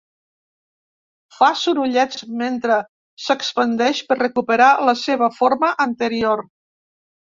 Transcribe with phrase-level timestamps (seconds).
[1.39, 2.77] Fa sorollets mentre
[3.27, 6.47] s'expandeix per recuperar la seva forma anterior.